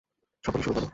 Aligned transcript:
সকলে 0.43 0.61
শুরু 0.63 0.73
করো। 0.75 0.87